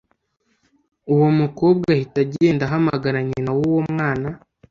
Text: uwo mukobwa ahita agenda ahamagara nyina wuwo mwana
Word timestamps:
uwo 1.13 1.27
mukobwa 1.39 1.87
ahita 1.95 2.17
agenda 2.25 2.61
ahamagara 2.65 3.19
nyina 3.29 3.51
wuwo 3.57 3.81
mwana 3.91 4.29